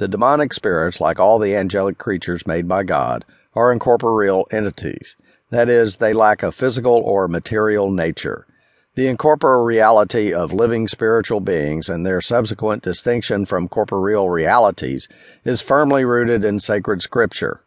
[0.00, 5.14] The demonic spirits, like all the angelic creatures made by God, are incorporeal entities.
[5.50, 8.46] That is, they lack a physical or material nature.
[8.94, 15.06] The incorporeality of living spiritual beings and their subsequent distinction from corporeal realities
[15.44, 17.60] is firmly rooted in sacred scripture.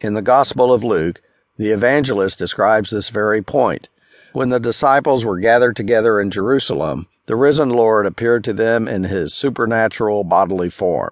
[0.00, 1.20] In the Gospel of Luke,
[1.56, 3.88] the evangelist describes this very point.
[4.32, 9.02] When the disciples were gathered together in Jerusalem, the risen Lord appeared to them in
[9.02, 11.10] his supernatural bodily form.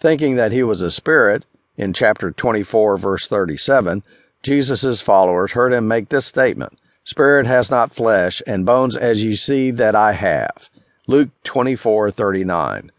[0.00, 1.44] Thinking that he was a spirit,
[1.76, 4.02] in chapter 24, verse 37,
[4.42, 9.36] Jesus' followers heard him make this statement Spirit has not flesh and bones as ye
[9.36, 10.70] see that I have.
[11.06, 12.90] Luke 24, 39.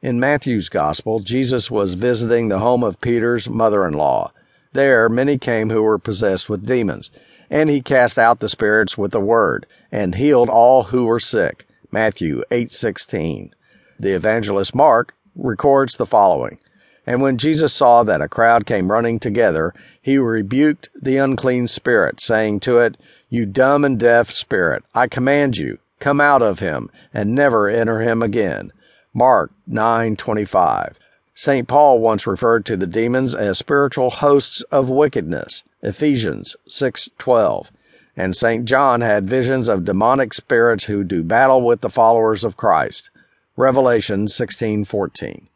[0.00, 4.30] In Matthew's Gospel, Jesus was visiting the home of Peter's mother in law.
[4.74, 7.10] There, many came who were possessed with demons,
[7.50, 11.66] and he cast out the spirits with a word, and healed all who were sick.
[11.90, 13.50] Matthew 8:16.
[13.98, 16.58] The evangelist Mark records the following:
[17.06, 22.20] And when Jesus saw that a crowd came running together, he rebuked the unclean spirit,
[22.20, 22.96] saying to it,
[23.28, 28.00] You dumb and deaf spirit, I command you, come out of him, and never enter
[28.00, 28.70] him again.
[29.12, 30.94] Mark 9:25.
[31.34, 31.66] St.
[31.66, 35.64] Paul once referred to the demons as spiritual hosts of wickedness.
[35.82, 37.72] Ephesians 6:12.
[38.16, 38.64] And St.
[38.64, 43.10] John had visions of demonic spirits who do battle with the followers of Christ.
[43.56, 45.46] Revelation 16:14.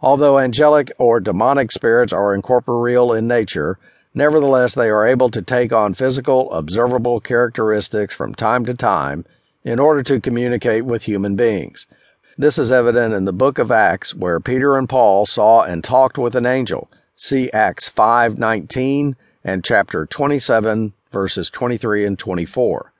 [0.00, 3.78] Although angelic or demonic spirits are incorporeal in nature,
[4.14, 9.24] nevertheless they are able to take on physical, observable characteristics from time to time
[9.64, 11.86] in order to communicate with human beings.
[12.38, 16.16] This is evident in the book of Acts where Peter and Paul saw and talked
[16.16, 16.88] with an angel.
[17.16, 22.92] See Acts 5:19 and chapter 27 verses 23 and 24.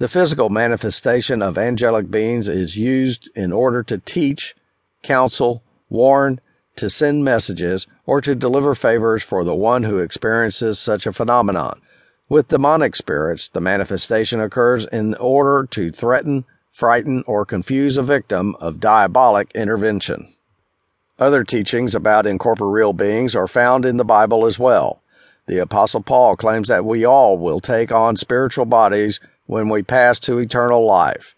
[0.00, 4.56] The physical manifestation of angelic beings is used in order to teach,
[5.02, 6.40] counsel, warn,
[6.76, 11.82] to send messages, or to deliver favors for the one who experiences such a phenomenon.
[12.30, 18.56] With demonic spirits, the manifestation occurs in order to threaten, frighten, or confuse a victim
[18.58, 20.32] of diabolic intervention.
[21.18, 25.02] Other teachings about incorporeal beings are found in the Bible as well.
[25.46, 30.20] The Apostle Paul claims that we all will take on spiritual bodies when we pass
[30.20, 31.34] to eternal life.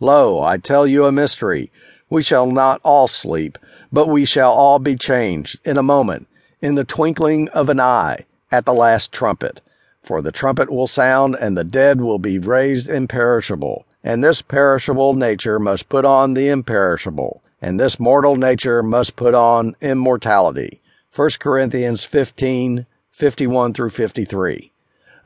[0.00, 1.70] Lo, I tell you a mystery.
[2.08, 3.58] We shall not all sleep,
[3.92, 6.26] but we shall all be changed in a moment,
[6.62, 9.60] in the twinkling of an eye, at the last trumpet.
[10.02, 15.12] For the trumpet will sound, and the dead will be raised imperishable, and this perishable
[15.12, 20.80] nature must put on the imperishable, and this mortal nature must put on immortality.
[21.14, 24.72] 1 Corinthians 15 51 through 53.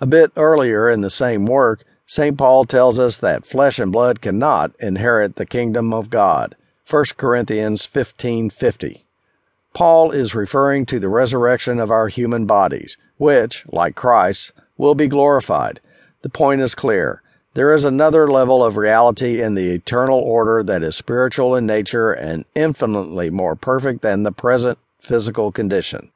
[0.00, 2.36] A bit earlier in the same work, St.
[2.36, 6.54] Paul tells us that flesh and blood cannot inherit the kingdom of God.
[6.88, 9.04] 1 Corinthians 15:50.
[9.72, 15.08] Paul is referring to the resurrection of our human bodies, which, like Christ, will be
[15.08, 15.80] glorified.
[16.20, 17.22] The point is clear.
[17.54, 22.12] There is another level of reality in the eternal order that is spiritual in nature
[22.12, 26.10] and infinitely more perfect than the present physical condition.